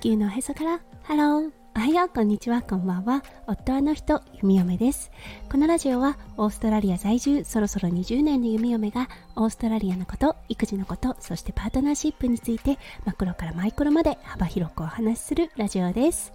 [0.00, 0.80] 地球のおへそから。
[1.02, 1.57] ハロー。
[1.78, 5.12] おはようこんにちはこんばんは夫はの人弓嫁です
[5.48, 16.32] このラジオはオーストラリア在住そろそろ20年の弓嫁がオーストラリアのこと育児のことそしてパートナーシップについてマクロからマイクロまで幅広くお話しするラジオです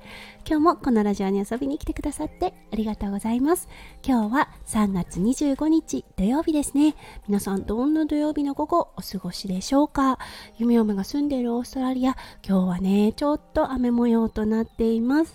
[0.47, 3.67] 今日もこのラジオに遊びに来てくださってありがとうございます
[4.01, 6.95] 今日は3月25日土曜日ですね
[7.27, 10.19] 皆さんどんな土曜日の午後お過ごしでしょうか
[10.57, 12.15] 弓嫁が住んでいるオーストラリア
[12.47, 15.32] 今日はねちょっと雨模様となっています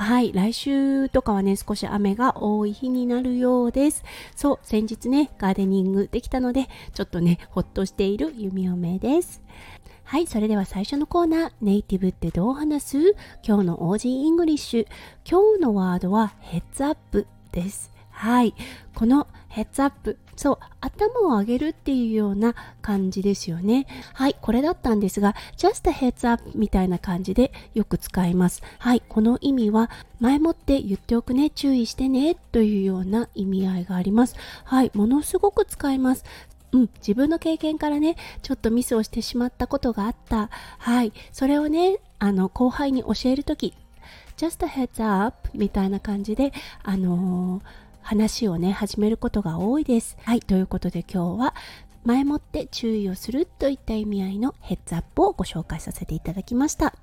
[0.00, 4.04] はい来週とかはね少し雨が多い日になるようです
[4.36, 9.42] そう先日ねガーデニングできたのでちょっとねほっとしている弓嫁です
[10.04, 12.98] はい、それでは最初のコーナー、ネイティブってどう話す？
[13.46, 14.86] 今日の Aussie English。
[15.30, 17.92] 今日のワードは Heads up です。
[18.08, 18.54] はい、
[18.94, 29.90] この Heads up そう頭を上げるっていうような感じですよねはいこれだったんですが just a heads up みたいな感じでよく使いますはいこの意味は
[30.20, 36.24] 前もって言っておくね注意してねというような意味合いがありますはいものすごく使います
[36.70, 40.50] うん、自分の経験からね、ちょっとミスをしてしまったことがあった。
[40.76, 41.14] はい。
[41.32, 43.72] それをね、あの、後輩に教えるとき、
[44.36, 51.54] just a heads up みたいな感じで、あのー話をね始めることが多いですはいということで今日は
[52.06, 56.94] 前もって注意をするといった意味合いのヘッズアップをご紹介させていただきました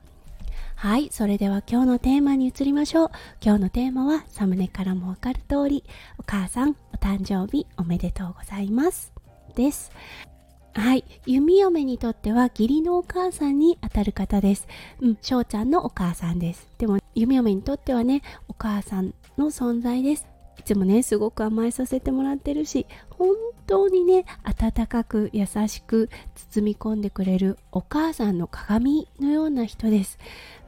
[0.77, 3.11] はい、それでは今日のテーマに移りましょう。
[3.41, 5.85] 今日のテーマはサムネからもわかる通り、
[6.17, 9.13] お母さんお誕生日おめでとうございます。
[9.55, 9.91] です。
[10.73, 11.05] はい。
[11.25, 14.67] 弓嫁にとっては義理のお母さんにあたる方です。
[14.99, 16.67] うん、翔ちゃんのお母さんです。
[16.77, 20.34] でも、弓嫁にとってはね、お母さんの存在です。
[20.59, 23.35] いつもねすごく甘えさせてもらってるし本
[23.67, 30.17] 当にね温かく優しく包み込んでくれるお母さんの鏡のような人です。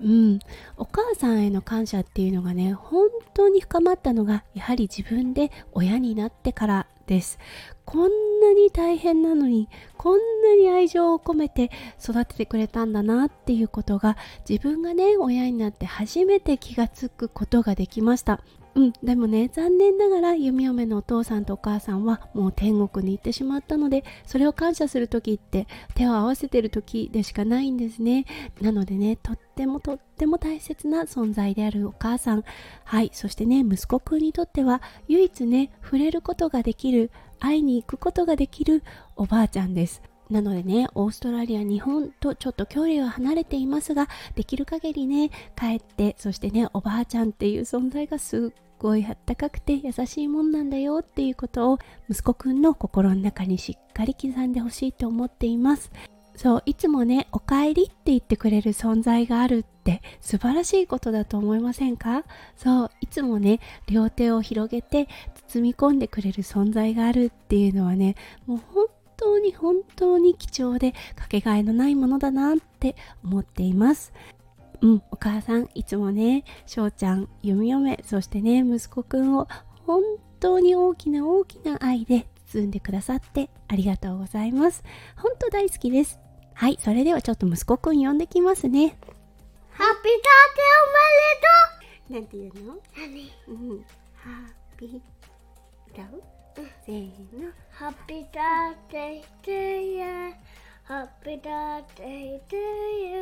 [0.02, 0.40] うん。
[0.78, 7.40] お母さんへの感謝っていうのがね本当に深まったのがやはり自分で親になってからです。
[7.86, 11.72] こんなに大変なのにこんなに愛情を込めて
[12.04, 14.18] 育ててくれたんだなっていうことが
[14.48, 18.42] 自分がね親になって初めて気がつくことができました。
[18.78, 25.66] うん、でもね残念ながら弓嫁のお父さんとお母さんはもう天国に行ってしまったのでそれを感謝する時って
[25.96, 28.26] 手を合わせてる時でしかないんですね。
[28.62, 32.44] なのでねとってもとっても大切な存在であるお母さん。
[32.84, 37.10] はいそしてね息子くんにとっては唯一ね触れることができる
[37.40, 38.84] 会いに行くことができる
[39.16, 40.04] おばあちゃんです。
[40.30, 51.80] なのでね、オーストラリア、日本とちょっと距離は離れていますが、できる限りね、帰って、そしてね、おばあちゃんっていう存在がすっごいあったかくて優しいもんなんだよっていうことを
[52.10, 55.92] 息子くんの心の中にしっかり刻んでほしいと思っています。
[56.36, 62.26] そういつもね「おかえり」って言ってくれる存在があるって素晴らしいことだと思いませんか？
[62.56, 65.08] そういつもね両手を広げて
[65.48, 68.16] 包み込んでくれる存在があるっていうのはね
[68.46, 68.86] もう本
[69.18, 74.14] 当に本当に貴重でかけがえのないものだなって思っています。
[74.82, 79.48] うん、お母さんいつもね翔ちゃん弓嫁そしてね息子くんを
[79.86, 80.04] 本
[80.40, 84.84] 当に大きな大きな愛で包んでくださってありがとうございます。
[85.16, 86.20] 本当大好きです。
[86.54, 88.98] はいそれではちょっと息子くん呼んできますね。
[89.72, 90.14] ハッピー
[92.10, 92.20] ターテおめでとう。
[92.20, 92.78] なんて言うの？
[92.98, 93.32] 何？
[93.48, 93.86] うん。
[94.16, 94.30] ハ
[94.76, 95.02] ッピー。
[95.98, 96.24] ラブ？
[96.86, 97.52] せーの。
[97.72, 100.04] ハッピーターテイトゥーユ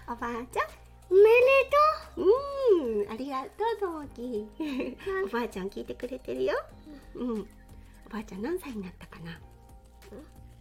[0.07, 0.67] おばあちゃん
[1.11, 1.27] おめで
[2.15, 2.25] とう
[3.01, 4.47] うんありがとうともき
[5.25, 6.53] おばあちゃん聞いてくれてるよ
[7.15, 9.41] うんおばあちゃん何歳になったかな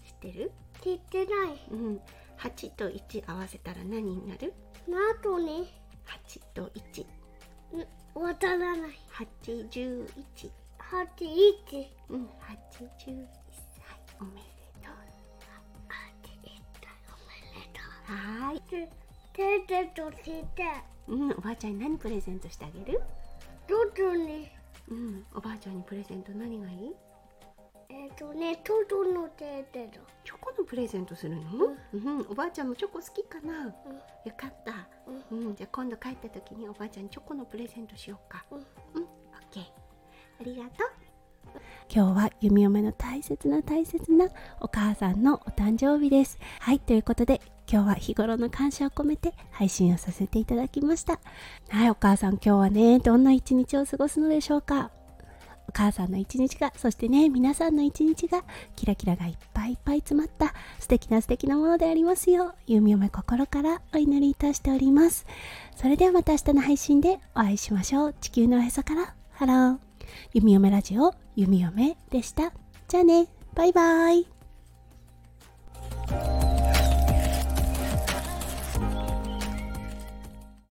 [0.06, 2.00] 知ってる知ってないうん
[2.40, 4.54] 8と1合わせたら何になる
[4.88, 5.66] なとね
[6.26, 7.19] 8と1
[8.16, 8.92] わからない。
[9.10, 10.06] 八十
[10.36, 10.52] 一。
[10.78, 11.88] 八一。
[12.10, 13.84] うん、八十一歳
[14.20, 14.42] おめで
[14.82, 14.94] とう。
[15.88, 15.96] 八
[16.44, 18.16] 一歳おめでとう。
[18.16, 18.62] はい。
[19.34, 20.64] プレゼントして。
[21.08, 23.02] うん、おばあちゃんに何プレゼントしてあげる？
[23.68, 23.78] ど
[24.12, 24.50] うに。
[24.90, 26.96] うん、おばあちゃんにプレゼント何がいい？
[27.90, 30.08] えっ、ー、とね、トトのテーテチョコ
[30.60, 31.42] のプレゼントするの、
[31.94, 33.74] うん、うん、おばあちゃんもチョコ好きかな、うん、よ
[34.38, 34.88] かった、
[35.32, 38.46] うん、うん、じゃあ今度帰った時におばあちゃんにチョコのプレゼントしようか。
[38.52, 38.64] うん、うん、
[39.04, 39.10] オッ
[39.52, 39.64] ケー。
[40.42, 40.72] ありがとう。
[41.92, 44.28] 今日は弓嫁の大切な大切な
[44.60, 46.38] お母さんのお誕生日です。
[46.60, 47.42] はいということで
[47.72, 51.20] 今日は日頃の感謝を込めて配信をさせていただきました。
[51.70, 54.92] はいお母さん今日はねどんな一日を過ごすのでしょうか？
[55.70, 58.44] お母さんの一日がそしてね皆さんの一日が
[58.76, 65.26] キラキラがいっぱいいっぱい詰まった素敵な素敵なものでありますよう弓嫁心からお祈りいたしております。
[65.76, 68.16] それではまた明日の配信でお会いしましょう。
[68.20, 69.14] 地球のおへそから。
[69.32, 69.78] ハロー。
[70.34, 72.52] 弓嫁ラジオ弓嫁でした。
[72.88, 73.28] じゃあね。
[73.56, 74.39] バイバイ。